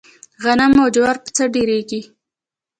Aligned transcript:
غنم 0.43 0.73
او 0.81 0.87
جوار 0.95 1.17
په 1.23 1.29
څۀ 1.35 1.43
ډېريږي؟ 1.53 2.01